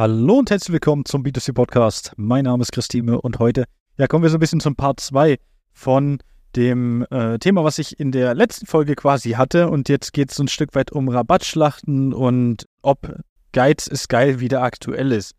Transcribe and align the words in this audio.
Hallo 0.00 0.38
und 0.38 0.48
herzlich 0.48 0.72
willkommen 0.72 1.04
zum 1.06 1.24
B2C 1.24 1.52
Podcast. 1.52 2.12
Mein 2.16 2.44
Name 2.44 2.62
ist 2.62 2.70
Christine 2.70 3.20
und 3.20 3.40
heute 3.40 3.64
ja, 3.96 4.06
kommen 4.06 4.22
wir 4.22 4.30
so 4.30 4.36
ein 4.36 4.38
bisschen 4.38 4.60
zum 4.60 4.76
Part 4.76 5.00
2 5.00 5.40
von 5.72 6.18
dem 6.54 7.04
äh, 7.10 7.40
Thema, 7.40 7.64
was 7.64 7.80
ich 7.80 7.98
in 7.98 8.12
der 8.12 8.32
letzten 8.36 8.66
Folge 8.66 8.94
quasi 8.94 9.30
hatte. 9.30 9.68
Und 9.68 9.88
jetzt 9.88 10.12
geht 10.12 10.30
es 10.30 10.36
so 10.36 10.44
ein 10.44 10.48
Stück 10.48 10.76
weit 10.76 10.92
um 10.92 11.08
Rabattschlachten 11.08 12.14
und 12.14 12.68
ob 12.80 13.12
Geiz 13.50 13.88
ist 13.88 14.08
geil 14.08 14.38
wieder 14.38 14.62
aktuell 14.62 15.10
ist. 15.10 15.34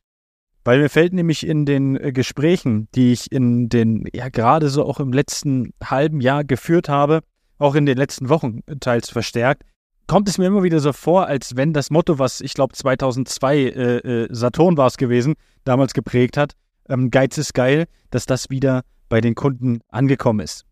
Weil 0.65 0.81
mir 0.81 0.89
fällt 0.89 1.13
nämlich 1.13 1.47
in 1.47 1.65
den 1.65 1.95
äh, 1.95 2.11
Gesprächen, 2.11 2.89
die 2.95 3.13
ich 3.13 3.31
in 3.31 3.69
den, 3.69 4.09
ja, 4.13 4.27
gerade 4.27 4.67
so 4.67 4.83
auch 4.83 4.99
im 4.99 5.13
letzten 5.13 5.71
halben 5.81 6.19
Jahr 6.19 6.43
geführt 6.43 6.89
habe, 6.89 7.21
auch 7.59 7.75
in 7.75 7.85
den 7.85 7.97
letzten 7.97 8.27
Wochen 8.27 8.59
teils 8.81 9.09
verstärkt, 9.09 9.63
kommt 10.09 10.27
es 10.27 10.39
mir 10.39 10.47
immer 10.47 10.63
wieder 10.63 10.79
so 10.79 10.91
vor, 10.91 11.27
als 11.27 11.55
wenn 11.55 11.71
das 11.71 11.91
Motto, 11.91 12.17
was 12.17 12.41
ich 12.41 12.55
glaube 12.55 12.73
2002 12.73 13.57
äh, 13.57 13.97
äh, 13.97 14.27
Saturn 14.31 14.75
war 14.75 14.87
es 14.87 14.97
gewesen, 14.97 15.35
damals 15.65 15.93
geprägt 15.93 16.35
hat, 16.35 16.53
ähm, 16.89 17.11
Geiz 17.11 17.37
ist 17.37 17.53
geil, 17.53 17.85
dass 18.09 18.25
das 18.25 18.49
wieder 18.49 18.81
bei 19.07 19.21
den 19.21 19.35
Kunden 19.35 19.81
angekommen 19.87 20.39
ist. 20.39 20.65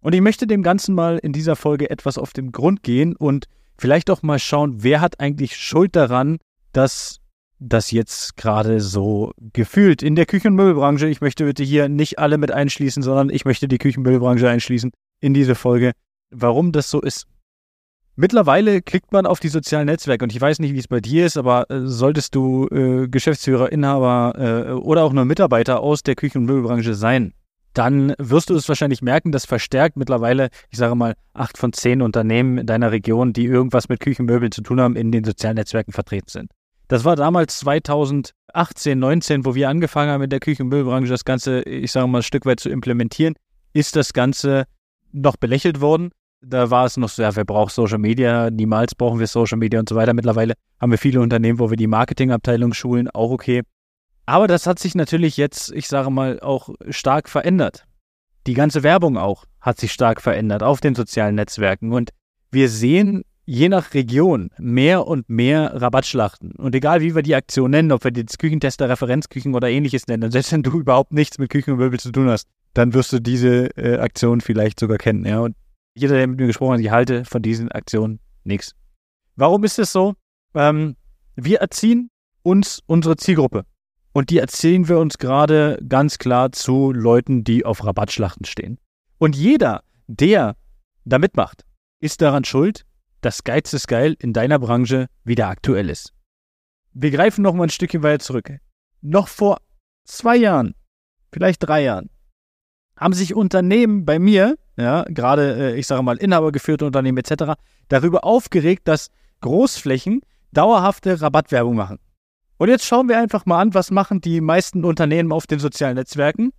Und 0.00 0.14
ich 0.14 0.22
möchte 0.22 0.46
dem 0.46 0.62
Ganzen 0.62 0.94
mal 0.94 1.18
in 1.18 1.34
dieser 1.34 1.54
Folge 1.54 1.90
etwas 1.90 2.16
auf 2.16 2.32
den 2.32 2.50
Grund 2.50 2.82
gehen 2.82 3.14
und 3.14 3.44
vielleicht 3.76 4.08
auch 4.08 4.22
mal 4.22 4.38
schauen, 4.38 4.82
wer 4.82 5.02
hat 5.02 5.20
eigentlich 5.20 5.58
Schuld 5.58 5.94
daran, 5.94 6.38
dass 6.72 7.20
das 7.58 7.90
jetzt 7.90 8.38
gerade 8.38 8.80
so 8.80 9.32
gefühlt 9.52 10.02
in 10.02 10.14
der 10.14 10.24
Küchen- 10.24 10.52
und 10.52 10.56
Möbelbranche, 10.56 11.08
ich 11.08 11.20
möchte 11.20 11.44
bitte 11.44 11.62
hier 11.62 11.90
nicht 11.90 12.18
alle 12.18 12.38
mit 12.38 12.52
einschließen, 12.52 13.02
sondern 13.02 13.28
ich 13.28 13.44
möchte 13.44 13.68
die 13.68 13.78
Küchen- 13.78 13.98
und 13.98 14.04
Möbelbranche 14.04 14.48
einschließen 14.48 14.92
in 15.20 15.34
diese 15.34 15.54
Folge, 15.54 15.92
warum 16.30 16.72
das 16.72 16.88
so 16.88 17.02
ist. 17.02 17.26
Mittlerweile 18.20 18.82
klickt 18.82 19.12
man 19.12 19.26
auf 19.26 19.38
die 19.38 19.46
sozialen 19.46 19.86
Netzwerke 19.86 20.24
und 20.24 20.34
ich 20.34 20.40
weiß 20.40 20.58
nicht, 20.58 20.74
wie 20.74 20.80
es 20.80 20.88
bei 20.88 20.98
dir 20.98 21.24
ist, 21.24 21.36
aber 21.36 21.70
äh, 21.70 21.86
solltest 21.86 22.34
du 22.34 22.66
äh, 22.66 23.06
Geschäftsführer, 23.06 23.70
Inhaber 23.70 24.34
äh, 24.36 24.72
oder 24.72 25.04
auch 25.04 25.12
nur 25.12 25.24
Mitarbeiter 25.24 25.78
aus 25.78 26.02
der 26.02 26.16
Küchen- 26.16 26.38
und 26.38 26.46
Möbelbranche 26.46 26.94
sein, 26.94 27.32
dann 27.74 28.14
wirst 28.18 28.50
du 28.50 28.56
es 28.56 28.68
wahrscheinlich 28.68 29.02
merken, 29.02 29.30
dass 29.30 29.44
verstärkt 29.44 29.96
mittlerweile, 29.96 30.48
ich 30.68 30.78
sage 30.78 30.96
mal, 30.96 31.14
acht 31.32 31.56
von 31.56 31.72
zehn 31.72 32.02
Unternehmen 32.02 32.58
in 32.58 32.66
deiner 32.66 32.90
Region, 32.90 33.32
die 33.32 33.44
irgendwas 33.44 33.88
mit 33.88 34.00
Küchenmöbeln 34.00 34.50
zu 34.50 34.62
tun 34.62 34.80
haben, 34.80 34.96
in 34.96 35.12
den 35.12 35.22
sozialen 35.22 35.54
Netzwerken 35.54 35.92
vertreten 35.92 36.28
sind. 36.28 36.50
Das 36.88 37.04
war 37.04 37.14
damals 37.14 37.60
2018, 37.60 38.98
19, 38.98 39.44
wo 39.44 39.54
wir 39.54 39.68
angefangen 39.68 40.10
haben, 40.10 40.24
in 40.24 40.30
der 40.30 40.40
Küchen- 40.40 40.62
und 40.62 40.70
Möbelbranche 40.70 41.08
das 41.08 41.24
Ganze, 41.24 41.62
ich 41.62 41.92
sage 41.92 42.08
mal, 42.08 42.18
ein 42.18 42.24
Stück 42.24 42.46
weit 42.46 42.58
zu 42.58 42.68
implementieren, 42.68 43.36
ist 43.74 43.94
das 43.94 44.12
Ganze 44.12 44.64
noch 45.12 45.36
belächelt 45.36 45.80
worden. 45.80 46.10
Da 46.40 46.70
war 46.70 46.86
es 46.86 46.96
noch 46.96 47.08
so, 47.08 47.22
ja, 47.22 47.34
wer 47.34 47.44
braucht 47.44 47.74
Social 47.74 47.98
Media? 47.98 48.50
Niemals 48.50 48.94
brauchen 48.94 49.18
wir 49.18 49.26
Social 49.26 49.58
Media 49.58 49.80
und 49.80 49.88
so 49.88 49.96
weiter. 49.96 50.14
Mittlerweile 50.14 50.54
haben 50.80 50.90
wir 50.90 50.98
viele 50.98 51.20
Unternehmen, 51.20 51.58
wo 51.58 51.70
wir 51.70 51.76
die 51.76 51.88
Marketingabteilung 51.88 52.74
schulen, 52.74 53.08
auch 53.08 53.30
okay. 53.30 53.62
Aber 54.24 54.46
das 54.46 54.66
hat 54.66 54.78
sich 54.78 54.94
natürlich 54.94 55.36
jetzt, 55.36 55.72
ich 55.72 55.88
sage 55.88 56.10
mal, 56.10 56.38
auch 56.40 56.70
stark 56.90 57.28
verändert. 57.28 57.86
Die 58.46 58.54
ganze 58.54 58.82
Werbung 58.82 59.16
auch 59.16 59.46
hat 59.60 59.78
sich 59.78 59.92
stark 59.92 60.20
verändert 60.20 60.62
auf 60.62 60.80
den 60.80 60.94
sozialen 60.94 61.34
Netzwerken. 61.34 61.92
Und 61.92 62.10
wir 62.50 62.68
sehen 62.68 63.24
je 63.44 63.68
nach 63.68 63.94
Region 63.94 64.50
mehr 64.58 65.06
und 65.06 65.28
mehr 65.28 65.72
Rabattschlachten. 65.74 66.52
Und 66.52 66.74
egal 66.74 67.00
wie 67.00 67.14
wir 67.14 67.22
die 67.22 67.34
Aktion 67.34 67.70
nennen, 67.70 67.92
ob 67.92 68.04
wir 68.04 68.10
die 68.10 68.26
Küchentester, 68.26 68.88
Referenzküchen 68.88 69.54
oder 69.54 69.70
ähnliches 69.70 70.06
nennen, 70.06 70.30
selbst 70.30 70.52
wenn 70.52 70.62
du 70.62 70.70
überhaupt 70.80 71.12
nichts 71.12 71.38
mit 71.38 71.50
Küchen 71.50 71.72
und 71.72 71.78
Möbel 71.78 71.98
zu 71.98 72.12
tun 72.12 72.28
hast, 72.28 72.46
dann 72.74 72.92
wirst 72.92 73.12
du 73.12 73.20
diese 73.20 73.74
äh, 73.78 73.98
Aktion 73.98 74.42
vielleicht 74.42 74.78
sogar 74.78 74.98
kennen. 74.98 75.24
Ja? 75.24 75.40
Und 75.40 75.56
jeder, 75.98 76.16
der 76.16 76.26
mit 76.26 76.40
mir 76.40 76.46
gesprochen 76.46 76.74
hat, 76.74 76.80
ich 76.80 76.90
halte 76.90 77.24
von 77.24 77.42
diesen 77.42 77.70
Aktionen 77.70 78.20
nichts. 78.44 78.74
Warum 79.36 79.64
ist 79.64 79.78
es 79.78 79.92
so? 79.92 80.14
Ähm, 80.54 80.96
wir 81.36 81.60
erziehen 81.60 82.10
uns 82.42 82.82
unsere 82.86 83.16
Zielgruppe. 83.16 83.64
Und 84.12 84.30
die 84.30 84.38
erzählen 84.38 84.88
wir 84.88 84.98
uns 84.98 85.18
gerade 85.18 85.78
ganz 85.86 86.18
klar 86.18 86.50
zu 86.52 86.92
Leuten, 86.92 87.44
die 87.44 87.64
auf 87.64 87.84
Rabattschlachten 87.84 88.46
stehen. 88.46 88.78
Und 89.18 89.36
jeder, 89.36 89.84
der 90.06 90.56
da 91.04 91.18
mitmacht, 91.18 91.64
ist 92.00 92.20
daran 92.20 92.44
schuld, 92.44 92.84
dass 93.20 93.44
Geiz 93.44 93.72
ist 93.72 93.88
geil 93.88 94.16
in 94.18 94.32
deiner 94.32 94.58
Branche 94.58 95.08
wieder 95.24 95.48
aktuell 95.48 95.90
ist. 95.90 96.14
Wir 96.92 97.10
greifen 97.10 97.42
noch 97.42 97.54
mal 97.54 97.64
ein 97.64 97.70
Stückchen 97.70 98.02
weiter 98.02 98.20
zurück. 98.20 98.50
Noch 99.00 99.28
vor 99.28 99.58
zwei 100.04 100.36
Jahren, 100.36 100.74
vielleicht 101.32 101.62
drei 101.62 101.82
Jahren, 101.84 102.10
haben 102.98 103.14
sich 103.14 103.34
Unternehmen 103.34 104.04
bei 104.04 104.18
mir, 104.18 104.56
ja, 104.76 105.04
gerade, 105.08 105.72
äh, 105.72 105.78
ich 105.78 105.86
sage 105.86 106.02
mal, 106.02 106.16
inhabergeführte 106.16 106.84
Unternehmen 106.84 107.18
etc., 107.18 107.54
darüber 107.88 108.24
aufgeregt, 108.24 108.88
dass 108.88 109.08
Großflächen 109.40 110.20
dauerhafte 110.52 111.20
Rabattwerbung 111.20 111.76
machen. 111.76 111.98
Und 112.58 112.68
jetzt 112.68 112.84
schauen 112.84 113.08
wir 113.08 113.18
einfach 113.18 113.46
mal 113.46 113.60
an, 113.60 113.74
was 113.74 113.90
machen 113.90 114.20
die 114.20 114.40
meisten 114.40 114.84
Unternehmen 114.84 115.32
auf 115.32 115.46
den 115.46 115.60
sozialen 115.60 115.94
Netzwerken? 115.94 116.50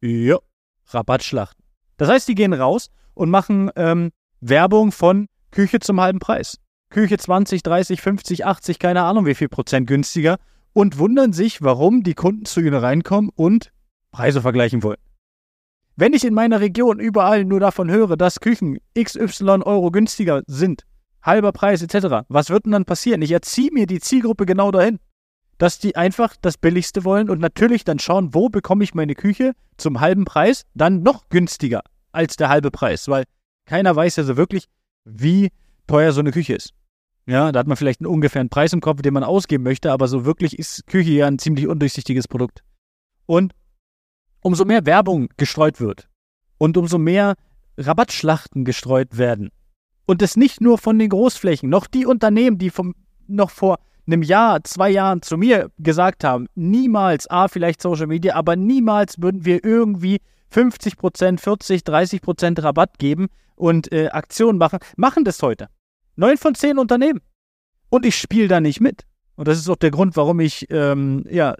Ja, 0.00 0.38
Rabattschlachten. 0.86 1.64
Das 1.96 2.08
heißt, 2.08 2.28
die 2.28 2.34
gehen 2.34 2.52
raus 2.52 2.90
und 3.14 3.30
machen 3.30 3.70
ähm, 3.76 4.10
Werbung 4.40 4.92
von 4.92 5.26
Küche 5.50 5.80
zum 5.80 6.00
halben 6.00 6.20
Preis. 6.20 6.58
Küche 6.88 7.18
20, 7.18 7.62
30, 7.62 8.00
50, 8.00 8.46
80, 8.46 8.78
keine 8.78 9.02
Ahnung 9.02 9.26
wie 9.26 9.34
viel 9.34 9.48
Prozent 9.48 9.86
günstiger 9.86 10.38
und 10.72 10.98
wundern 10.98 11.32
sich, 11.32 11.62
warum 11.62 12.02
die 12.02 12.14
Kunden 12.14 12.44
zu 12.44 12.60
ihnen 12.60 12.74
reinkommen 12.74 13.30
und 13.34 13.72
Preise 14.12 14.40
vergleichen 14.40 14.82
wollen. 14.82 14.98
Wenn 15.96 16.12
ich 16.12 16.24
in 16.24 16.34
meiner 16.34 16.60
Region 16.60 16.98
überall 16.98 17.44
nur 17.44 17.60
davon 17.60 17.90
höre, 17.90 18.16
dass 18.16 18.40
Küchen 18.40 18.78
XY 18.98 19.62
Euro 19.64 19.90
günstiger 19.90 20.42
sind, 20.46 20.84
halber 21.22 21.52
Preis 21.52 21.82
etc., 21.82 22.24
was 22.28 22.50
wird 22.50 22.64
denn 22.64 22.72
dann 22.72 22.84
passieren? 22.84 23.22
Ich 23.22 23.32
erziehe 23.32 23.70
mir 23.72 23.86
die 23.86 24.00
Zielgruppe 24.00 24.46
genau 24.46 24.70
dahin, 24.70 24.98
dass 25.58 25.78
die 25.78 25.96
einfach 25.96 26.36
das 26.40 26.56
Billigste 26.56 27.04
wollen 27.04 27.28
und 27.28 27.38
natürlich 27.38 27.84
dann 27.84 27.98
schauen, 27.98 28.32
wo 28.32 28.48
bekomme 28.48 28.82
ich 28.82 28.94
meine 28.94 29.14
Küche 29.14 29.52
zum 29.76 30.00
halben 30.00 30.24
Preis, 30.24 30.64
dann 30.74 31.02
noch 31.02 31.28
günstiger 31.28 31.82
als 32.12 32.36
der 32.36 32.48
halbe 32.48 32.70
Preis, 32.70 33.08
weil 33.08 33.24
keiner 33.66 33.94
weiß 33.94 34.16
ja 34.16 34.24
so 34.24 34.36
wirklich, 34.36 34.68
wie 35.04 35.50
teuer 35.86 36.12
so 36.12 36.20
eine 36.20 36.32
Küche 36.32 36.54
ist. 36.54 36.72
Ja, 37.26 37.52
da 37.52 37.60
hat 37.60 37.66
man 37.66 37.76
vielleicht 37.76 38.00
einen 38.00 38.06
ungefähren 38.06 38.48
Preis 38.48 38.72
im 38.72 38.80
Kopf, 38.80 39.02
den 39.02 39.14
man 39.14 39.22
ausgeben 39.22 39.62
möchte, 39.62 39.92
aber 39.92 40.08
so 40.08 40.24
wirklich 40.24 40.58
ist 40.58 40.86
Küche 40.86 41.10
ja 41.10 41.26
ein 41.26 41.38
ziemlich 41.38 41.66
undurchsichtiges 41.68 42.26
Produkt. 42.26 42.62
Und 43.26 43.52
umso 44.42 44.64
mehr 44.64 44.86
Werbung 44.86 45.28
gestreut 45.36 45.80
wird 45.80 46.08
und 46.58 46.76
umso 46.76 46.98
mehr 46.98 47.34
Rabattschlachten 47.76 48.64
gestreut 48.64 49.18
werden 49.18 49.50
und 50.06 50.22
es 50.22 50.36
nicht 50.36 50.60
nur 50.60 50.78
von 50.78 50.98
den 50.98 51.08
Großflächen, 51.08 51.70
noch 51.70 51.86
die 51.86 52.04
Unternehmen, 52.04 52.58
die 52.58 52.70
vom, 52.70 52.94
noch 53.28 53.50
vor 53.50 53.78
einem 54.06 54.22
Jahr, 54.22 54.62
zwei 54.64 54.90
Jahren 54.90 55.22
zu 55.22 55.36
mir 55.36 55.70
gesagt 55.78 56.24
haben, 56.24 56.48
niemals, 56.56 57.30
A, 57.30 57.48
vielleicht 57.48 57.80
Social 57.80 58.08
Media, 58.08 58.34
aber 58.34 58.56
niemals 58.56 59.22
würden 59.22 59.44
wir 59.44 59.64
irgendwie 59.64 60.18
50 60.48 60.96
Prozent, 60.96 61.40
40, 61.40 61.84
30 61.84 62.22
Prozent 62.22 62.62
Rabatt 62.62 62.98
geben 62.98 63.28
und 63.54 63.92
äh, 63.92 64.08
Aktionen 64.08 64.58
machen, 64.58 64.80
machen 64.96 65.24
das 65.24 65.42
heute. 65.42 65.68
Neun 66.16 66.38
von 66.38 66.54
zehn 66.54 66.78
Unternehmen. 66.78 67.20
Und 67.88 68.04
ich 68.04 68.16
spiele 68.16 68.48
da 68.48 68.60
nicht 68.60 68.80
mit. 68.80 69.04
Und 69.36 69.48
das 69.48 69.58
ist 69.58 69.68
auch 69.68 69.76
der 69.76 69.90
Grund, 69.90 70.16
warum 70.16 70.40
ich 70.40 70.66
ähm, 70.70 71.24
ja, 71.30 71.54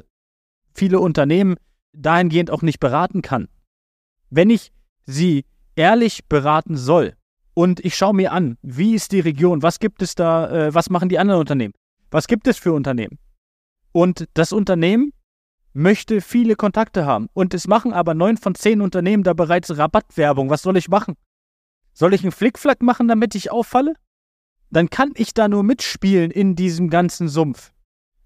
viele 0.74 0.98
Unternehmen 0.98 1.56
dahingehend 1.92 2.50
auch 2.50 2.62
nicht 2.62 2.80
beraten 2.80 3.22
kann. 3.22 3.48
Wenn 4.30 4.50
ich 4.50 4.72
sie 5.06 5.44
ehrlich 5.76 6.26
beraten 6.28 6.76
soll 6.76 7.14
und 7.54 7.84
ich 7.84 7.96
schaue 7.96 8.14
mir 8.14 8.32
an, 8.32 8.58
wie 8.62 8.94
ist 8.94 9.12
die 9.12 9.20
Region, 9.20 9.62
was 9.62 9.78
gibt 9.78 10.02
es 10.02 10.14
da, 10.14 10.50
äh, 10.50 10.74
was 10.74 10.90
machen 10.90 11.08
die 11.08 11.18
anderen 11.18 11.40
Unternehmen, 11.40 11.74
was 12.10 12.26
gibt 12.26 12.46
es 12.46 12.58
für 12.58 12.72
Unternehmen. 12.72 13.18
Und 13.92 14.28
das 14.34 14.52
Unternehmen 14.52 15.12
möchte 15.72 16.20
viele 16.20 16.56
Kontakte 16.56 17.06
haben. 17.06 17.28
Und 17.32 17.54
es 17.54 17.66
machen 17.66 17.92
aber 17.92 18.14
neun 18.14 18.36
von 18.36 18.54
zehn 18.54 18.80
Unternehmen 18.80 19.22
da 19.22 19.32
bereits 19.34 19.76
Rabattwerbung. 19.76 20.50
Was 20.50 20.62
soll 20.62 20.76
ich 20.76 20.88
machen? 20.88 21.16
Soll 21.92 22.14
ich 22.14 22.22
einen 22.22 22.32
Flickflack 22.32 22.82
machen, 22.82 23.08
damit 23.08 23.34
ich 23.34 23.50
auffalle? 23.50 23.94
Dann 24.70 24.90
kann 24.90 25.12
ich 25.16 25.34
da 25.34 25.48
nur 25.48 25.64
mitspielen 25.64 26.30
in 26.30 26.54
diesem 26.54 26.90
ganzen 26.90 27.28
Sumpf. 27.28 27.72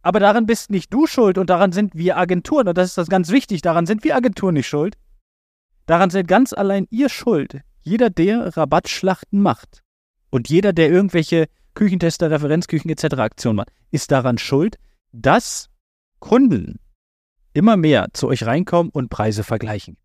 Aber 0.04 0.20
daran 0.20 0.44
bist 0.44 0.70
nicht 0.70 0.92
du 0.92 1.06
schuld 1.06 1.38
und 1.38 1.48
daran 1.48 1.72
sind 1.72 1.94
wir 1.94 2.18
Agenturen, 2.18 2.68
und 2.68 2.76
das 2.76 2.90
ist 2.90 2.98
das 2.98 3.08
ganz 3.08 3.30
wichtig, 3.30 3.62
daran 3.62 3.86
sind 3.86 4.04
wir 4.04 4.14
Agenturen 4.14 4.52
nicht 4.52 4.68
schuld. 4.68 4.98
Daran 5.86 6.10
seid 6.10 6.28
ganz 6.28 6.52
allein 6.52 6.86
ihr 6.90 7.08
schuld. 7.08 7.62
Jeder, 7.80 8.10
der 8.10 8.54
Rabattschlachten 8.54 9.40
macht 9.40 9.82
und 10.28 10.50
jeder, 10.50 10.74
der 10.74 10.90
irgendwelche 10.90 11.46
Küchentester, 11.72 12.30
Referenzküchen 12.30 12.90
etc. 12.90 13.14
Aktionen 13.14 13.56
macht, 13.56 13.72
ist 13.92 14.10
daran 14.10 14.36
schuld, 14.36 14.76
dass 15.12 15.70
Kunden 16.18 16.80
immer 17.54 17.78
mehr 17.78 18.08
zu 18.12 18.28
euch 18.28 18.44
reinkommen 18.44 18.92
und 18.92 19.08
Preise 19.08 19.42
vergleichen. 19.42 19.96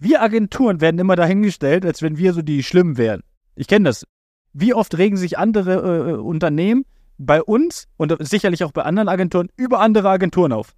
Wir 0.00 0.20
Agenturen 0.20 0.80
werden 0.80 0.98
immer 0.98 1.14
dahingestellt, 1.14 1.86
als 1.86 2.02
wenn 2.02 2.18
wir 2.18 2.32
so 2.32 2.42
die 2.42 2.64
Schlimmen 2.64 2.96
wären. 2.96 3.22
Ich 3.54 3.68
kenne 3.68 3.84
das. 3.84 4.04
Wie 4.52 4.74
oft 4.74 4.98
regen 4.98 5.16
sich 5.16 5.38
andere 5.38 5.74
äh, 5.74 6.12
Unternehmen 6.14 6.84
bei 7.18 7.42
uns 7.42 7.88
und 7.96 8.16
sicherlich 8.20 8.64
auch 8.64 8.72
bei 8.72 8.82
anderen 8.82 9.08
Agenturen 9.08 9.48
über 9.56 9.80
andere 9.80 10.08
Agenturen 10.08 10.52
auf. 10.52 10.74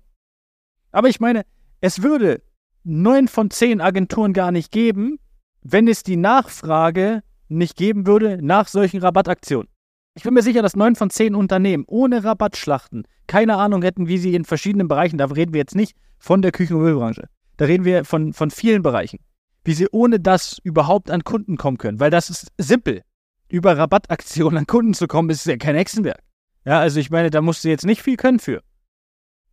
Aber 0.90 1.08
ich 1.08 1.20
meine, 1.20 1.44
es 1.80 2.02
würde 2.02 2.42
neun 2.82 3.28
von 3.28 3.50
zehn 3.50 3.80
Agenturen 3.80 4.32
gar 4.32 4.50
nicht 4.50 4.72
geben, 4.72 5.18
wenn 5.62 5.86
es 5.86 6.02
die 6.02 6.16
Nachfrage 6.16 7.22
nicht 7.48 7.76
geben 7.76 8.06
würde 8.06 8.38
nach 8.42 8.68
solchen 8.68 9.00
Rabattaktionen. 9.00 9.68
Ich 10.14 10.24
bin 10.24 10.34
mir 10.34 10.42
sicher, 10.42 10.62
dass 10.62 10.76
neun 10.76 10.96
von 10.96 11.10
zehn 11.10 11.34
Unternehmen 11.34 11.84
ohne 11.86 12.24
Rabattschlachten 12.24 13.06
keine 13.26 13.56
Ahnung 13.56 13.82
hätten, 13.82 14.08
wie 14.08 14.18
sie 14.18 14.34
in 14.34 14.44
verschiedenen 14.44 14.88
Bereichen, 14.88 15.18
da 15.18 15.26
reden 15.26 15.52
wir 15.52 15.60
jetzt 15.60 15.76
nicht 15.76 15.96
von 16.18 16.42
der 16.42 16.50
Küchen- 16.50 16.76
und 16.76 16.82
Möbelbranche, 16.82 17.28
da 17.58 17.66
reden 17.66 17.84
wir 17.84 18.04
von, 18.04 18.32
von 18.32 18.50
vielen 18.50 18.82
Bereichen, 18.82 19.20
wie 19.64 19.74
sie 19.74 19.86
ohne 19.92 20.18
das 20.18 20.58
überhaupt 20.64 21.10
an 21.10 21.22
Kunden 21.22 21.56
kommen 21.56 21.78
können. 21.78 22.00
Weil 22.00 22.10
das 22.10 22.28
ist 22.28 22.48
simpel. 22.58 23.02
Über 23.48 23.76
Rabattaktionen 23.76 24.58
an 24.58 24.66
Kunden 24.66 24.94
zu 24.94 25.06
kommen, 25.06 25.30
ist 25.30 25.46
ja 25.46 25.56
kein 25.56 25.76
Hexenwerk. 25.76 26.20
Ja, 26.64 26.80
also 26.80 27.00
ich 27.00 27.10
meine, 27.10 27.30
da 27.30 27.40
musst 27.40 27.64
du 27.64 27.68
jetzt 27.68 27.86
nicht 27.86 28.02
viel 28.02 28.16
können 28.16 28.38
für. 28.38 28.62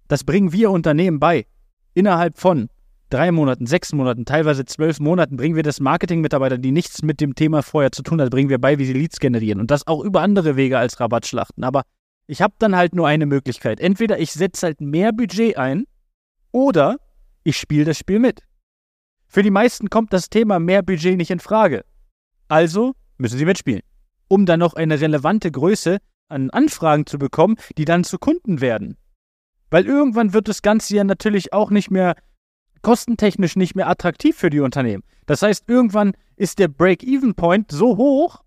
Das 0.08 0.24
bringen 0.24 0.52
wir 0.52 0.72
Unternehmen 0.72 1.20
bei. 1.20 1.46
Innerhalb 1.94 2.38
von 2.38 2.70
drei 3.10 3.32
Monaten, 3.32 3.66
sechs 3.66 3.94
Monaten, 3.94 4.26
teilweise 4.26 4.66
zwölf 4.66 5.00
Monaten 5.00 5.38
bringen 5.38 5.56
wir 5.56 5.64
das 5.64 5.80
Marketing-Mitarbeiter, 5.80 6.58
die 6.58 6.72
nichts 6.72 7.02
mit 7.02 7.22
dem 7.22 7.36
Thema 7.36 7.64
vorher 7.64 7.92
zu 7.92 8.04
tun 8.04 8.22
hat, 8.22 8.30
bringen 8.30 8.50
wir 8.50 8.60
bei, 8.60 8.78
wie 8.78 8.86
sie 8.86 8.94
Leads 8.94 9.20
generieren. 9.20 9.60
Und 9.60 9.72
das 9.72 9.88
auch 9.88 10.04
über 10.04 10.22
andere 10.22 10.56
Wege 10.56 10.78
als 10.78 11.00
Rabattschlachten. 11.00 11.64
Aber 11.64 11.84
ich 12.28 12.42
habe 12.42 12.54
dann 12.60 12.76
halt 12.76 12.94
nur 12.94 13.08
eine 13.08 13.26
Möglichkeit. 13.26 13.80
Entweder 13.80 14.20
ich 14.20 14.32
setze 14.34 14.68
halt 14.68 14.82
mehr 14.82 15.14
Budget 15.14 15.58
ein 15.58 15.86
oder 16.52 16.98
ich 17.44 17.58
spiele 17.58 17.86
das 17.86 17.98
Spiel 17.98 18.20
mit. 18.20 18.42
Für 19.28 19.44
die 19.44 19.52
meisten 19.52 19.90
kommt 19.90 20.12
das 20.14 20.30
Thema 20.30 20.60
mehr 20.60 20.84
Budget 20.84 21.18
nicht 21.18 21.32
in 21.32 21.40
Frage. 21.40 21.86
Also 22.50 22.94
müssen 23.18 23.38
sie 23.38 23.46
mitspielen, 23.46 23.82
um 24.28 24.46
dann 24.46 24.60
noch 24.60 24.74
eine 24.74 25.00
relevante 25.00 25.52
Größe 25.52 26.00
an 26.30 26.50
Anfragen 26.50 27.06
zu 27.06 27.18
bekommen, 27.18 27.56
die 27.78 27.86
dann 27.86 28.04
zu 28.04 28.18
Kunden 28.18 28.62
werden. 28.62 28.98
Weil 29.70 29.86
irgendwann 29.86 30.34
wird 30.34 30.48
das 30.48 30.62
Ganze 30.62 30.96
ja 30.96 31.04
natürlich 31.04 31.54
auch 31.54 31.70
nicht 31.70 31.92
mehr 31.92 32.16
kostentechnisch 32.82 33.56
nicht 33.56 33.76
mehr 33.76 33.90
attraktiv 33.90 34.38
für 34.38 34.50
die 34.50 34.60
Unternehmen. 34.60 35.04
Das 35.26 35.42
heißt, 35.42 35.68
irgendwann 35.68 36.14
ist 36.36 36.60
der 36.60 36.68
Break-Even-Point 36.68 37.72
so 37.72 37.98
hoch, 37.98 38.44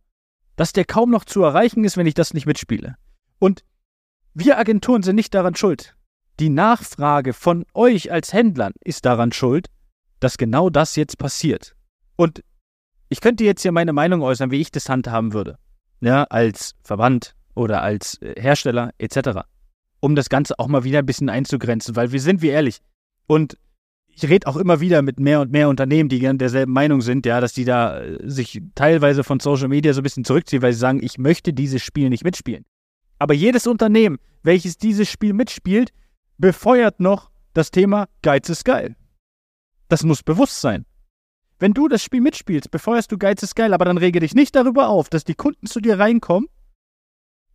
dass 0.56 0.72
der 0.72 0.84
kaum 0.84 1.10
noch 1.10 1.24
zu 1.24 1.42
erreichen 1.42 1.84
ist, 1.84 1.96
wenn 1.96 2.06
ich 2.06 2.14
das 2.14 2.32
nicht 2.32 2.46
mitspiele. 2.46 2.96
Und 3.38 3.64
wir 4.34 4.58
Agenturen 4.58 5.02
sind 5.02 5.16
nicht 5.16 5.34
daran 5.34 5.56
schuld. 5.56 5.94
Die 6.38 6.48
Nachfrage 6.48 7.32
von 7.32 7.66
euch 7.74 8.12
als 8.12 8.32
Händlern 8.32 8.72
ist 8.82 9.04
daran 9.04 9.32
schuld, 9.32 9.66
dass 10.20 10.38
genau 10.38 10.70
das 10.70 10.96
jetzt 10.96 11.18
passiert. 11.18 11.74
Und 12.16 12.42
ich 13.08 13.20
könnte 13.20 13.44
jetzt 13.44 13.62
hier 13.62 13.72
meine 13.72 13.92
Meinung 13.92 14.22
äußern, 14.22 14.50
wie 14.50 14.60
ich 14.60 14.70
das 14.70 14.88
handhaben 14.88 15.32
würde. 15.32 15.58
Ja, 16.00 16.24
als 16.24 16.76
Verband 16.82 17.34
oder 17.54 17.82
als 17.82 18.20
äh, 18.22 18.40
Hersteller 18.40 18.92
etc. 18.98 19.40
Um 20.00 20.14
das 20.14 20.28
Ganze 20.28 20.58
auch 20.58 20.68
mal 20.68 20.84
wieder 20.84 21.00
ein 21.00 21.06
bisschen 21.06 21.28
einzugrenzen, 21.28 21.96
weil 21.96 22.12
wir 22.12 22.20
sind 22.20 22.42
wie 22.42 22.48
ehrlich. 22.48 22.78
Und 23.26 23.56
ich 24.08 24.28
rede 24.28 24.46
auch 24.46 24.56
immer 24.56 24.80
wieder 24.80 25.02
mit 25.02 25.20
mehr 25.20 25.40
und 25.40 25.50
mehr 25.52 25.68
Unternehmen, 25.68 26.08
die 26.08 26.20
derselben 26.20 26.72
Meinung 26.72 27.00
sind, 27.00 27.26
ja, 27.26 27.40
dass 27.40 27.52
die 27.52 27.64
da 27.64 28.00
äh, 28.00 28.18
sich 28.28 28.60
teilweise 28.74 29.24
von 29.24 29.40
Social 29.40 29.68
Media 29.68 29.92
so 29.92 30.00
ein 30.00 30.04
bisschen 30.04 30.24
zurückziehen, 30.24 30.62
weil 30.62 30.72
sie 30.72 30.78
sagen, 30.78 31.02
ich 31.02 31.18
möchte 31.18 31.52
dieses 31.52 31.82
Spiel 31.82 32.08
nicht 32.08 32.24
mitspielen. 32.24 32.64
Aber 33.18 33.34
jedes 33.34 33.66
Unternehmen, 33.66 34.18
welches 34.42 34.78
dieses 34.78 35.08
Spiel 35.08 35.32
mitspielt, 35.32 35.92
befeuert 36.38 37.00
noch 37.00 37.30
das 37.52 37.70
Thema 37.70 38.08
Geiz 38.22 38.48
ist 38.48 38.64
geil. 38.64 38.96
Das 39.88 40.04
muss 40.04 40.22
bewusst 40.22 40.60
sein. 40.60 40.86
Wenn 41.58 41.74
du 41.74 41.88
das 41.88 42.02
Spiel 42.02 42.22
mitspielst, 42.22 42.70
befeuerst 42.70 43.12
du 43.12 43.18
Geiz 43.18 43.42
ist 43.42 43.54
geil, 43.54 43.74
aber 43.74 43.84
dann 43.84 43.98
rege 43.98 44.20
dich 44.20 44.34
nicht 44.34 44.56
darüber 44.56 44.88
auf, 44.88 45.10
dass 45.10 45.24
die 45.24 45.34
Kunden 45.34 45.66
zu 45.66 45.80
dir 45.80 45.98
reinkommen, 45.98 46.48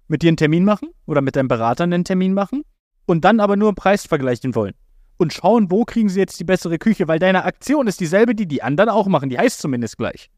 mit 0.07 0.21
dir 0.21 0.29
einen 0.29 0.37
Termin 0.37 0.65
machen 0.65 0.89
oder 1.05 1.21
mit 1.21 1.35
deinem 1.35 1.47
Berater 1.47 1.83
einen 1.83 2.03
Termin 2.03 2.33
machen 2.33 2.63
und 3.05 3.25
dann 3.25 3.39
aber 3.39 3.55
nur 3.55 3.69
einen 3.69 3.75
Preis 3.75 4.05
vergleichen 4.05 4.55
wollen. 4.55 4.73
Und 5.17 5.33
schauen, 5.33 5.71
wo 5.71 5.85
kriegen 5.85 6.09
sie 6.09 6.19
jetzt 6.19 6.39
die 6.39 6.43
bessere 6.43 6.77
Küche, 6.77 7.07
weil 7.07 7.19
deine 7.19 7.45
Aktion 7.45 7.87
ist 7.87 7.99
dieselbe, 7.99 8.35
die 8.35 8.47
die 8.47 8.63
anderen 8.63 8.89
auch 8.89 9.07
machen. 9.07 9.29
Die 9.29 9.37
heißt 9.37 9.59
zumindest 9.59 9.97
gleich. 9.97 10.29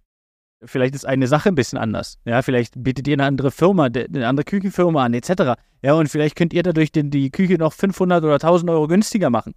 Vielleicht 0.64 0.96
ist 0.96 1.06
eine 1.06 1.28
Sache 1.28 1.50
ein 1.50 1.56
bisschen 1.56 1.78
anders. 1.78 2.18
Ja, 2.26 2.42
vielleicht 2.42 2.74
bietet 2.84 3.08
ihr 3.08 3.14
eine 3.14 3.26
andere 3.26 3.52
Firma, 3.52 3.86
eine 3.86 4.28
andere 4.28 4.44
Küchenfirma 4.44 5.06
an, 5.06 5.14
etc. 5.14 5.60
Ja, 5.82 5.94
und 5.94 6.10
vielleicht 6.10 6.36
könnt 6.36 6.54
ihr 6.54 6.64
dadurch 6.64 6.92
den, 6.92 7.12
die 7.12 7.30
Küche 7.30 7.56
noch 7.56 7.74
500 7.74 8.24
oder 8.24 8.36
1000 8.36 8.70
Euro 8.72 8.88
günstiger 8.88 9.30
machen. 9.30 9.54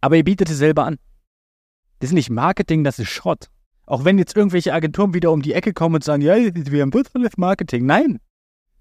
Aber 0.00 0.16
ihr 0.16 0.24
bietet 0.24 0.50
es 0.50 0.58
selber 0.58 0.84
an. 0.84 0.98
Das 2.00 2.10
ist 2.10 2.14
nicht 2.14 2.30
Marketing, 2.30 2.84
das 2.84 2.98
ist 2.98 3.08
Schrott. 3.08 3.48
Auch 3.86 4.04
wenn 4.04 4.18
jetzt 4.18 4.36
irgendwelche 4.36 4.72
Agenturen 4.72 5.14
wieder 5.14 5.32
um 5.32 5.42
die 5.42 5.54
Ecke 5.54 5.72
kommen 5.72 5.96
und 5.96 6.04
sagen, 6.04 6.22
ja, 6.22 6.34
wir 6.34 6.82
haben 6.82 6.92
virtuelles 6.92 7.36
Marketing. 7.36 7.86
Nein. 7.86 8.18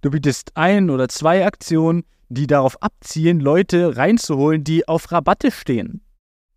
Du 0.02 0.10
bietest 0.10 0.52
ein 0.56 0.90
oder 0.90 1.08
zwei 1.10 1.46
Aktionen, 1.46 2.04
die 2.30 2.48
darauf 2.48 2.82
abzielen, 2.82 3.40
Leute 3.40 3.98
reinzuholen, 3.98 4.64
die 4.64 4.88
auf 4.88 5.12
Rabatte 5.12 5.52
stehen. 5.52 6.02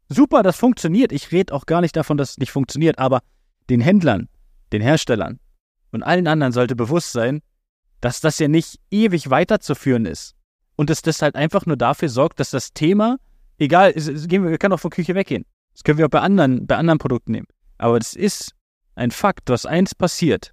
Super, 0.08 0.42
das 0.42 0.56
funktioniert. 0.56 1.12
Ich 1.12 1.32
rede 1.32 1.52
auch 1.52 1.66
gar 1.66 1.80
nicht 1.80 1.96
davon, 1.96 2.16
dass 2.16 2.32
es 2.32 2.38
nicht 2.38 2.52
funktioniert, 2.52 2.98
aber 2.98 3.20
den 3.70 3.80
Händlern, 3.80 4.28
den 4.72 4.82
Herstellern 4.82 5.40
und 5.90 6.02
allen 6.02 6.26
anderen 6.26 6.52
sollte 6.52 6.76
bewusst 6.76 7.12
sein, 7.12 7.40
dass 8.00 8.20
das 8.20 8.38
ja 8.38 8.48
nicht 8.48 8.80
ewig 8.90 9.30
weiterzuführen 9.30 10.04
ist. 10.06 10.34
Und 10.76 10.90
dass 10.90 11.02
das 11.02 11.22
halt 11.22 11.36
einfach 11.36 11.66
nur 11.66 11.76
dafür 11.76 12.08
sorgt, 12.08 12.40
dass 12.40 12.50
das 12.50 12.72
Thema, 12.72 13.16
egal, 13.58 13.92
es, 13.94 14.08
es, 14.08 14.28
gehen 14.28 14.44
wir, 14.44 14.58
können 14.58 14.74
auch 14.74 14.80
von 14.80 14.90
Küche 14.90 15.14
weggehen. 15.14 15.46
Das 15.72 15.84
können 15.84 15.98
wir 15.98 16.06
auch 16.06 16.10
bei 16.10 16.20
anderen, 16.20 16.66
bei 16.66 16.76
anderen 16.76 16.98
Produkten 16.98 17.32
nehmen. 17.32 17.46
Aber 17.78 17.98
das 17.98 18.14
ist 18.14 18.52
ein 18.94 19.10
Fakt, 19.10 19.48
was 19.48 19.66
eins 19.66 19.94
passiert. 19.94 20.52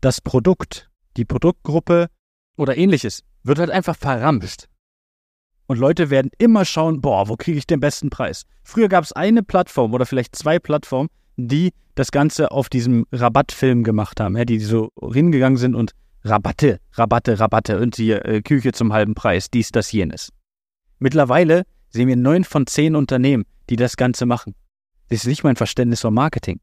Das 0.00 0.20
Produkt, 0.20 0.89
die 1.16 1.24
Produktgruppe 1.24 2.08
oder 2.56 2.76
ähnliches 2.76 3.22
wird 3.42 3.58
halt 3.58 3.70
einfach 3.70 3.96
verramscht. 3.96 4.66
Und 5.66 5.78
Leute 5.78 6.10
werden 6.10 6.30
immer 6.38 6.64
schauen, 6.64 7.00
boah, 7.00 7.28
wo 7.28 7.36
kriege 7.36 7.58
ich 7.58 7.66
den 7.66 7.80
besten 7.80 8.10
Preis? 8.10 8.44
Früher 8.64 8.88
gab 8.88 9.04
es 9.04 9.12
eine 9.12 9.42
Plattform 9.42 9.94
oder 9.94 10.04
vielleicht 10.04 10.34
zwei 10.34 10.58
Plattformen, 10.58 11.08
die 11.36 11.72
das 11.94 12.10
Ganze 12.10 12.50
auf 12.50 12.68
diesem 12.68 13.06
Rabattfilm 13.12 13.84
gemacht 13.84 14.20
haben, 14.20 14.36
ja, 14.36 14.44
die 14.44 14.58
so 14.58 14.90
hingegangen 15.12 15.58
sind 15.58 15.74
und 15.74 15.92
Rabatte, 16.24 16.80
Rabatte, 16.92 17.38
Rabatte 17.38 17.78
und 17.80 17.96
die 17.96 18.10
äh, 18.10 18.42
Küche 18.42 18.72
zum 18.72 18.92
halben 18.92 19.14
Preis, 19.14 19.50
dies, 19.50 19.70
das, 19.70 19.92
jenes. 19.92 20.30
Mittlerweile 20.98 21.64
sehen 21.88 22.08
wir 22.08 22.16
neun 22.16 22.44
von 22.44 22.66
zehn 22.66 22.94
Unternehmen, 22.94 23.44
die 23.70 23.76
das 23.76 23.96
Ganze 23.96 24.26
machen. 24.26 24.54
Das 25.08 25.20
ist 25.20 25.26
nicht 25.26 25.44
mein 25.44 25.56
Verständnis 25.56 26.00
von 26.00 26.12
Marketing. 26.12 26.60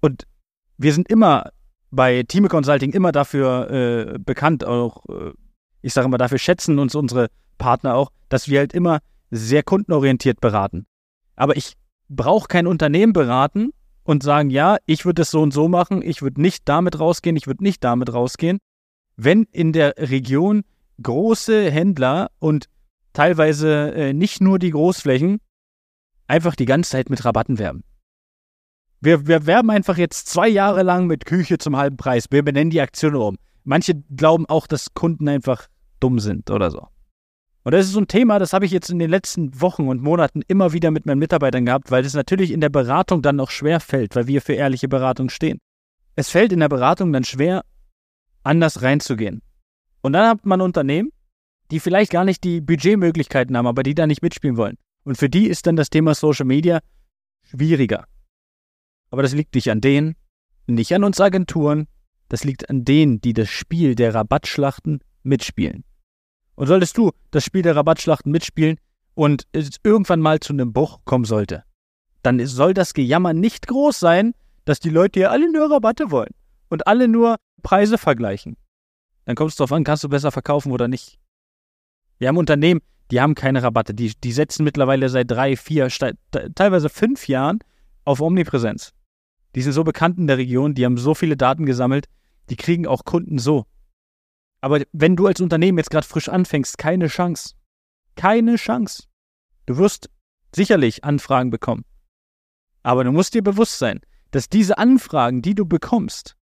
Und 0.00 0.26
wir 0.78 0.94
sind 0.94 1.08
immer 1.10 1.50
bei 1.90 2.22
Team 2.22 2.48
Consulting 2.48 2.92
immer 2.92 3.12
dafür 3.12 3.70
äh, 3.70 4.18
bekannt, 4.18 4.64
auch 4.64 5.04
äh, 5.08 5.32
ich 5.82 5.92
sage 5.92 6.06
immer, 6.06 6.18
dafür 6.18 6.38
schätzen 6.38 6.78
uns 6.78 6.94
unsere 6.94 7.28
Partner 7.58 7.94
auch, 7.94 8.10
dass 8.28 8.48
wir 8.48 8.60
halt 8.60 8.72
immer 8.72 9.00
sehr 9.30 9.62
kundenorientiert 9.62 10.40
beraten. 10.40 10.86
Aber 11.36 11.56
ich 11.56 11.74
brauche 12.08 12.48
kein 12.48 12.66
Unternehmen 12.66 13.12
beraten 13.12 13.70
und 14.02 14.22
sagen, 14.22 14.50
ja, 14.50 14.76
ich 14.86 15.04
würde 15.04 15.20
das 15.20 15.30
so 15.30 15.40
und 15.40 15.52
so 15.52 15.68
machen, 15.68 16.02
ich 16.02 16.22
würde 16.22 16.40
nicht 16.40 16.68
damit 16.68 16.98
rausgehen, 16.98 17.36
ich 17.36 17.46
würde 17.46 17.62
nicht 17.62 17.82
damit 17.84 18.12
rausgehen. 18.12 18.58
Wenn 19.16 19.44
in 19.52 19.72
der 19.72 19.94
Region 19.96 20.64
große 21.02 21.70
Händler 21.70 22.30
und 22.38 22.66
teilweise 23.12 23.92
äh, 23.94 24.12
nicht 24.12 24.40
nur 24.40 24.58
die 24.58 24.70
Großflächen 24.70 25.40
einfach 26.26 26.54
die 26.54 26.64
ganze 26.64 26.90
Zeit 26.90 27.10
mit 27.10 27.24
Rabatten 27.24 27.58
werben. 27.58 27.84
Wir, 29.00 29.26
wir 29.26 29.46
werben 29.46 29.70
einfach 29.70 29.96
jetzt 29.96 30.28
zwei 30.28 30.48
Jahre 30.48 30.82
lang 30.82 31.06
mit 31.06 31.24
Küche 31.24 31.56
zum 31.56 31.76
halben 31.76 31.96
Preis. 31.96 32.26
Wir 32.30 32.42
benennen 32.42 32.70
die 32.70 32.82
Aktion 32.82 33.14
um. 33.14 33.38
Manche 33.64 33.94
glauben 34.14 34.46
auch, 34.46 34.66
dass 34.66 34.92
Kunden 34.92 35.28
einfach 35.28 35.68
dumm 36.00 36.18
sind 36.18 36.50
oder 36.50 36.70
so. 36.70 36.86
Und 37.62 37.72
das 37.72 37.86
ist 37.86 37.92
so 37.92 38.00
ein 38.00 38.08
Thema, 38.08 38.38
das 38.38 38.52
habe 38.52 38.64
ich 38.64 38.70
jetzt 38.70 38.90
in 38.90 38.98
den 38.98 39.10
letzten 39.10 39.60
Wochen 39.60 39.88
und 39.88 40.02
Monaten 40.02 40.42
immer 40.48 40.72
wieder 40.72 40.90
mit 40.90 41.04
meinen 41.06 41.18
Mitarbeitern 41.18 41.66
gehabt, 41.66 41.90
weil 41.90 42.04
es 42.04 42.14
natürlich 42.14 42.50
in 42.50 42.60
der 42.60 42.70
Beratung 42.70 43.20
dann 43.20 43.38
auch 43.40 43.50
schwer 43.50 43.80
fällt, 43.80 44.16
weil 44.16 44.26
wir 44.26 44.40
für 44.40 44.54
ehrliche 44.54 44.88
Beratung 44.88 45.28
stehen. 45.28 45.60
Es 46.16 46.30
fällt 46.30 46.52
in 46.52 46.60
der 46.60 46.68
Beratung 46.68 47.12
dann 47.12 47.24
schwer, 47.24 47.64
anders 48.42 48.82
reinzugehen. 48.82 49.42
Und 50.02 50.14
dann 50.14 50.26
hat 50.26 50.46
man 50.46 50.60
Unternehmen, 50.62 51.10
die 51.70 51.80
vielleicht 51.80 52.12
gar 52.12 52.24
nicht 52.24 52.44
die 52.44 52.60
Budgetmöglichkeiten 52.60 53.56
haben, 53.56 53.66
aber 53.66 53.82
die 53.82 53.94
da 53.94 54.06
nicht 54.06 54.22
mitspielen 54.22 54.56
wollen. 54.56 54.76
Und 55.04 55.16
für 55.16 55.28
die 55.28 55.46
ist 55.46 55.66
dann 55.66 55.76
das 55.76 55.90
Thema 55.90 56.14
Social 56.14 56.46
Media 56.46 56.80
schwieriger. 57.42 58.06
Aber 59.10 59.22
das 59.22 59.34
liegt 59.34 59.54
nicht 59.54 59.70
an 59.70 59.80
denen, 59.80 60.16
nicht 60.66 60.94
an 60.94 61.04
uns 61.04 61.20
Agenturen, 61.20 61.88
das 62.28 62.44
liegt 62.44 62.70
an 62.70 62.84
denen, 62.84 63.20
die 63.20 63.32
das 63.32 63.48
Spiel 63.48 63.94
der 63.94 64.14
Rabattschlachten 64.14 65.00
mitspielen. 65.22 65.84
Und 66.54 66.66
solltest 66.66 66.96
du 66.96 67.10
das 67.30 67.44
Spiel 67.44 67.62
der 67.62 67.74
Rabattschlachten 67.76 68.30
mitspielen 68.30 68.78
und 69.14 69.46
es 69.52 69.70
irgendwann 69.82 70.20
mal 70.20 70.40
zu 70.40 70.52
einem 70.52 70.72
Bruch 70.72 71.00
kommen 71.04 71.24
sollte, 71.24 71.64
dann 72.22 72.44
soll 72.46 72.74
das 72.74 72.94
Gejammer 72.94 73.32
nicht 73.32 73.66
groß 73.66 73.98
sein, 73.98 74.34
dass 74.64 74.78
die 74.78 74.90
Leute 74.90 75.20
ja 75.20 75.30
alle 75.30 75.50
nur 75.50 75.70
Rabatte 75.70 76.10
wollen 76.10 76.34
und 76.68 76.86
alle 76.86 77.08
nur 77.08 77.36
Preise 77.62 77.98
vergleichen. 77.98 78.56
Dann 79.24 79.36
kommt 79.36 79.50
es 79.50 79.56
darauf 79.56 79.72
an, 79.72 79.84
kannst 79.84 80.04
du 80.04 80.08
besser 80.08 80.30
verkaufen 80.30 80.70
oder 80.70 80.86
nicht. 80.86 81.18
Wir 82.18 82.28
haben 82.28 82.36
Unternehmen, 82.36 82.80
die 83.10 83.20
haben 83.20 83.34
keine 83.34 83.62
Rabatte. 83.62 83.94
Die, 83.94 84.12
die 84.22 84.32
setzen 84.32 84.64
mittlerweile 84.64 85.08
seit 85.08 85.30
drei, 85.30 85.56
vier, 85.56 85.88
teilweise 86.54 86.88
fünf 86.88 87.26
Jahren 87.28 87.58
auf 88.04 88.20
Omnipräsenz. 88.20 88.92
Die 89.54 89.62
sind 89.62 89.72
so 89.72 89.84
bekannt 89.84 90.18
in 90.18 90.26
der 90.26 90.38
Region, 90.38 90.74
die 90.74 90.84
haben 90.84 90.96
so 90.96 91.14
viele 91.14 91.36
Daten 91.36 91.66
gesammelt, 91.66 92.06
die 92.50 92.56
kriegen 92.56 92.86
auch 92.86 93.04
Kunden 93.04 93.38
so. 93.38 93.66
Aber 94.60 94.82
wenn 94.92 95.16
du 95.16 95.26
als 95.26 95.40
Unternehmen 95.40 95.78
jetzt 95.78 95.90
gerade 95.90 96.06
frisch 96.06 96.28
anfängst, 96.28 96.78
keine 96.78 97.08
Chance. 97.08 97.54
Keine 98.16 98.56
Chance. 98.56 99.04
Du 99.66 99.76
wirst 99.78 100.10
sicherlich 100.54 101.04
Anfragen 101.04 101.50
bekommen. 101.50 101.84
Aber 102.82 103.04
du 103.04 103.12
musst 103.12 103.34
dir 103.34 103.42
bewusst 103.42 103.78
sein, 103.78 104.00
dass 104.30 104.48
diese 104.48 104.78
Anfragen, 104.78 105.42
die 105.42 105.54
du 105.54 105.64
bekommst, 105.64 106.36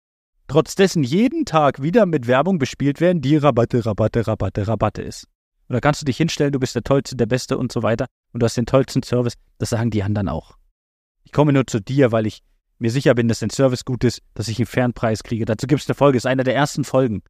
trotz 0.48 0.76
dessen 0.76 1.04
jeden 1.04 1.46
Tag 1.46 1.82
wieder 1.82 2.06
mit 2.06 2.28
Werbung 2.28 2.60
bespielt 2.60 3.00
werden, 3.02 3.22
die 3.22 3.38
Rabatte, 3.38 3.86
Rabatte, 3.86 4.28
Rabatte, 4.28 4.68
Rabatte 4.68 5.02
ist. 5.02 5.26
Und 5.68 5.74
da 5.74 5.80
kannst 5.82 6.02
du 6.02 6.06
dich 6.06 6.18
hinstellen, 6.18 6.54
du 6.54 6.60
bist 6.60 6.76
der 6.76 6.84
Tollste, 6.84 7.16
der 7.16 7.26
Beste 7.26 7.58
und 7.58 7.72
so 7.72 7.84
weiter 7.84 8.08
und 8.32 8.42
du 8.42 8.46
hast 8.46 8.56
den 8.56 8.66
tollsten 8.66 9.04
Service. 9.04 9.34
Das 9.58 9.70
sagen 9.70 9.92
die 9.92 10.04
anderen 10.04 10.30
auch. 10.30 10.58
Ich 11.24 11.34
komme 11.34 11.52
nur 11.52 11.68
zu 11.68 11.82
dir, 11.82 12.12
weil 12.12 12.26
ich 12.26 12.42
mir 12.80 12.92
sicher 12.92 13.16
bin, 13.16 13.28
dass 13.28 13.40
dein 13.40 13.50
Service 13.50 13.86
gut 13.86 14.04
ist, 14.04 14.22
dass 14.34 14.48
ich 14.48 14.60
einen 14.60 14.68
fairen 14.68 14.94
Preis 14.94 15.24
kriege. 15.24 15.46
Dazu 15.46 15.68
gibt 15.68 15.82
es 15.82 15.88
eine 15.88 15.96
Folge, 15.96 16.18
ist 16.18 16.26
einer 16.26 16.44
der 16.44 16.56
ersten 16.56 16.84
Folgen. 16.84 17.24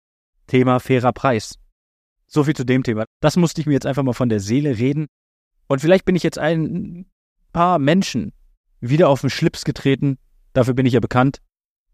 Thema 0.48 0.80
fairer 0.80 1.14
Preis. 1.14 1.58
So 2.26 2.44
viel 2.44 2.56
zu 2.56 2.66
dem 2.66 2.84
Thema. 2.84 3.06
Das 3.22 3.38
musste 3.38 3.62
ich 3.62 3.68
mir 3.68 3.74
jetzt 3.74 3.86
einfach 3.86 4.04
mal 4.04 4.14
von 4.14 4.30
der 4.30 4.40
Seele 4.40 4.78
reden. 4.78 5.08
Und 5.68 5.80
vielleicht 5.80 6.06
bin 6.06 6.16
ich 6.16 6.24
jetzt 6.24 6.40
ein 6.40 7.06
paar 7.54 7.80
Menschen 7.80 8.34
wieder 8.80 9.10
auf 9.10 9.22
den 9.22 9.30
Schlips 9.30 9.64
getreten. 9.64 10.18
Dafür 10.54 10.74
bin 10.74 10.86
ich 10.86 10.94
ja 10.94 11.00
bekannt. 11.00 11.42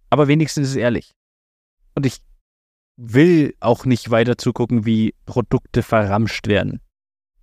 Aber 0.09 0.27
wenigstens 0.27 0.67
ist 0.67 0.71
es 0.71 0.75
ehrlich. 0.75 1.11
Und 1.95 2.05
ich 2.05 2.21
will 2.95 3.55
auch 3.59 3.85
nicht 3.85 4.11
weiter 4.11 4.37
zugucken, 4.37 4.85
wie 4.85 5.15
Produkte 5.25 5.81
verramscht 5.83 6.47
werden. 6.47 6.81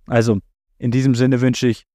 Also, 0.05 0.39
in 0.77 0.91
diesem 0.91 1.15
Sinne 1.15 1.41
wünsche 1.41 1.67
ich 1.67 1.85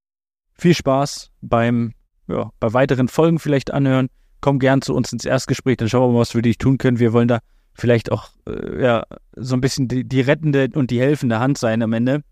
viel 0.54 0.74
Spaß 0.74 1.32
beim, 1.40 1.94
ja, 2.28 2.50
bei 2.60 2.72
weiteren 2.72 3.08
Folgen 3.08 3.38
vielleicht 3.38 3.72
anhören. 3.72 4.08
Komm 4.40 4.58
gern 4.58 4.82
zu 4.82 4.94
uns 4.94 5.12
ins 5.12 5.24
Erstgespräch, 5.24 5.78
dann 5.78 5.88
schauen 5.88 6.10
wir 6.10 6.14
mal, 6.14 6.20
was 6.20 6.34
wir 6.34 6.42
dich 6.42 6.58
tun 6.58 6.78
können. 6.78 6.98
Wir 6.98 7.12
wollen 7.12 7.28
da 7.28 7.40
vielleicht 7.74 8.12
auch, 8.12 8.30
äh, 8.46 8.82
ja, 8.82 9.04
so 9.34 9.54
ein 9.54 9.60
bisschen 9.60 9.88
die, 9.88 10.04
die 10.04 10.20
rettende 10.20 10.68
und 10.74 10.90
die 10.90 11.00
helfende 11.00 11.38
Hand 11.38 11.58
sein 11.58 11.82
am 11.82 11.92
Ende. 11.92 12.22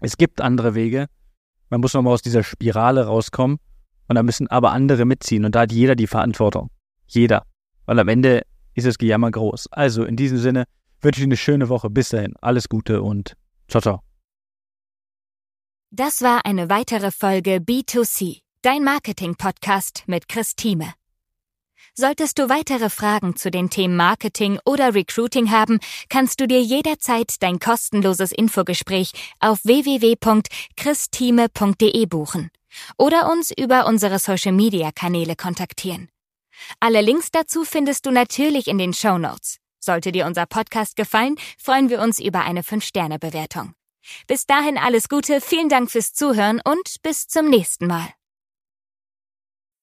Es 0.00 0.16
gibt 0.16 0.40
andere 0.40 0.74
Wege. 0.74 1.06
Man 1.70 1.80
muss 1.80 1.94
nochmal 1.94 2.12
aus 2.12 2.22
dieser 2.22 2.42
Spirale 2.42 3.06
rauskommen. 3.06 3.58
Und 4.06 4.16
da 4.16 4.22
müssen 4.22 4.48
aber 4.48 4.72
andere 4.72 5.04
mitziehen. 5.04 5.44
Und 5.44 5.54
da 5.54 5.60
hat 5.60 5.72
jeder 5.72 5.96
die 5.96 6.06
Verantwortung. 6.06 6.70
Jeder. 7.06 7.44
Weil 7.86 7.98
am 7.98 8.08
Ende 8.08 8.42
ist 8.74 8.86
das 8.86 8.98
Gejammer 8.98 9.30
groß. 9.30 9.72
Also 9.72 10.04
in 10.04 10.16
diesem 10.16 10.38
Sinne 10.38 10.64
wünsche 11.00 11.20
ich 11.20 11.26
eine 11.26 11.36
schöne 11.36 11.68
Woche. 11.68 11.88
Bis 11.90 12.10
dahin. 12.10 12.34
Alles 12.40 12.68
Gute 12.68 13.02
und 13.02 13.34
ciao, 13.68 13.80
ciao. 13.80 14.00
Das 15.90 16.22
war 16.22 16.44
eine 16.44 16.68
weitere 16.68 17.10
Folge 17.10 17.56
B2C, 17.56 18.40
dein 18.64 18.82
Marketing-Podcast 18.82 20.02
mit 20.06 20.26
Chris 20.26 20.56
Thieme. 20.56 20.94
Solltest 21.94 22.38
du 22.38 22.48
weitere 22.48 22.88
Fragen 22.88 23.36
zu 23.36 23.50
den 23.50 23.68
Themen 23.68 23.94
Marketing 23.94 24.58
oder 24.64 24.94
Recruiting 24.94 25.50
haben, 25.50 25.80
kannst 26.08 26.40
du 26.40 26.48
dir 26.48 26.62
jederzeit 26.62 27.42
dein 27.42 27.60
kostenloses 27.60 28.32
Infogespräch 28.32 29.12
auf 29.38 29.62
www.christime.de 29.64 32.06
buchen 32.06 32.50
oder 32.96 33.30
uns 33.30 33.50
über 33.50 33.86
unsere 33.86 34.18
Social-Media-Kanäle 34.18 35.36
kontaktieren. 35.36 36.08
Alle 36.80 37.02
Links 37.02 37.30
dazu 37.30 37.66
findest 37.66 38.06
du 38.06 38.12
natürlich 38.12 38.66
in 38.66 38.78
den 38.78 38.94
Show 38.94 39.18
Notes. 39.18 39.58
Sollte 39.78 40.10
dir 40.10 40.24
unser 40.24 40.46
Podcast 40.46 40.96
gefallen, 40.96 41.36
freuen 41.58 41.90
wir 41.90 42.00
uns 42.00 42.18
über 42.18 42.44
eine 42.44 42.62
5-Sterne-Bewertung. 42.62 43.74
Bis 44.26 44.46
dahin 44.46 44.78
alles 44.78 45.10
Gute, 45.10 45.42
vielen 45.42 45.68
Dank 45.68 45.90
fürs 45.90 46.14
Zuhören 46.14 46.62
und 46.64 47.02
bis 47.02 47.28
zum 47.28 47.50
nächsten 47.50 47.88
Mal. 47.88 48.08